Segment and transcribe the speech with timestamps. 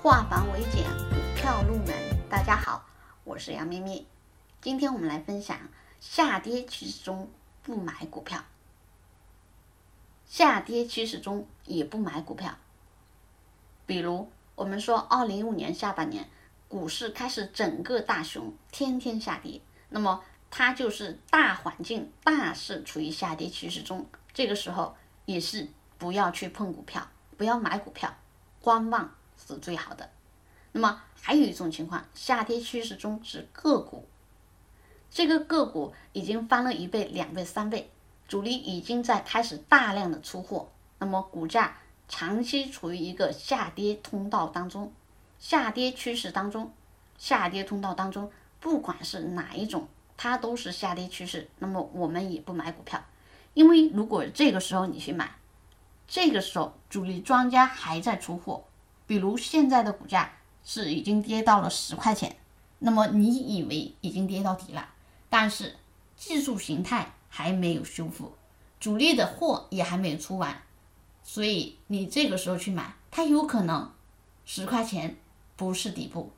[0.00, 1.88] 化繁为简，股票入门。
[2.30, 2.86] 大家好，
[3.24, 4.06] 我是杨咪咪。
[4.60, 5.58] 今天我们来分享
[5.98, 7.28] 下跌趋势中
[7.64, 8.44] 不买股票。
[10.24, 12.56] 下跌趋势中也不买股票。
[13.86, 16.30] 比如我们说，二零一五年下半年
[16.68, 25.66] 股市开始整个大熊，天天下跌，那么它就是大环境大势处于下跌趋势中，这个时候也是
[25.98, 28.14] 不要去碰股票，不要买股票，
[28.60, 29.12] 观望。
[29.46, 30.10] 是最好的。
[30.72, 34.06] 那么还有一种情况，下跌趋势中是个股，
[35.10, 37.90] 这个个股已经翻了一倍、两倍、三倍，
[38.28, 44.92] 主力已经在开始大量的出货，那么股价长期处于一个下跌通道当中，
[45.38, 46.70] 下跌趋势当中，
[47.16, 48.30] 下跌通道当中，
[48.60, 51.48] 不管是哪一种，它都是下跌趋势。
[51.58, 53.02] 那么我们也不买股票，
[53.54, 55.34] 因为如果这个时候你去买，
[56.06, 58.64] 这个时候主力庄家还在出货。
[59.08, 60.30] 比如现在的股价
[60.62, 62.36] 是已经跌到了十块钱，
[62.78, 64.90] 那么你以为已经跌到底了，
[65.30, 65.74] 但是
[66.14, 68.34] 技术形态还没有修复，
[68.78, 70.62] 主力的货也还没有出完，
[71.22, 73.90] 所以你这个时候去买，它有可能
[74.44, 75.16] 十块钱
[75.56, 76.30] 不是底部，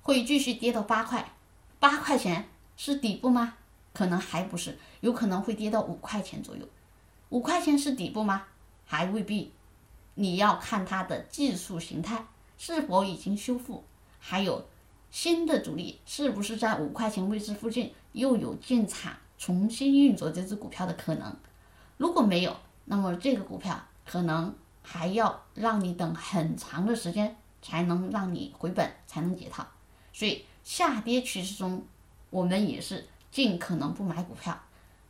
[0.00, 1.32] 会继续跌到八块，
[1.80, 3.54] 八块钱是底部吗？
[3.92, 6.64] 可能还不是，有可能会跌到五块钱左右，
[7.30, 8.44] 五块钱是底部吗？
[8.86, 9.52] 还未必。
[10.14, 12.26] 你要看它的技术形态
[12.58, 13.84] 是否已经修复，
[14.18, 14.66] 还有
[15.10, 21.34] 新的主力是不是在五块钱位置附近又有进场重新运作这只股票的可能。
[21.96, 29.66] 如果没有，那么这个股票可能还要让你等很长的时间才能让你回本，才能解套。
[30.12, 31.84] 所以下跌趋势中，
[32.30, 34.60] 我们也是尽可能不买股票，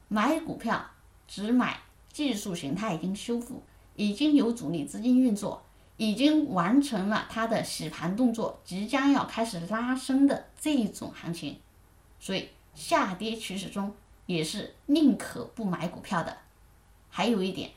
[0.08, 0.84] 买股票
[1.26, 1.80] 只买
[2.12, 3.62] 技术形态已经修复。
[3.94, 5.62] 已经有主力资金运作，
[5.96, 11.58] 已经完成了它的洗盘动作，即将要开始拉升的这一种行情，
[12.18, 13.94] 所以下跌趋势中
[14.26, 16.36] 也是宁可不买股票的。
[17.10, 17.70] 还有一点，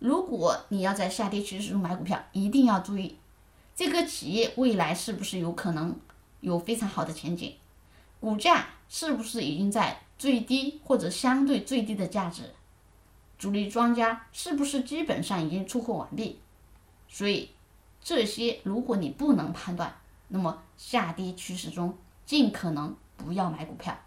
[0.00, 3.16] 如果你要在下跌趋势中买股票，一定要注意
[3.74, 5.94] 这个企业未来是不是有可能
[6.40, 7.54] 有非常好的前景，
[8.20, 12.42] 股价是不是已经在最低或者相对最低的价值。
[13.42, 16.38] 主力庄家是不是基本上已经出货完毕？
[17.08, 17.50] 所以
[18.00, 19.92] 这些如果你不能判断，
[20.28, 23.98] 那么下跌趋势中尽可能不要买股票。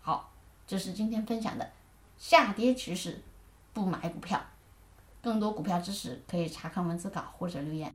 [0.00, 0.32] 好，
[0.66, 1.70] 这是今天分享的
[2.16, 3.20] 下跌趋势
[3.74, 4.42] 不买股票。
[5.20, 7.94] 更多股票知识可以查看文字稿或者留言。